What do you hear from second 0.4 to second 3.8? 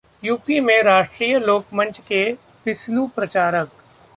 में राष्ट्रीय लोक मंच के फिसलू प्रचारक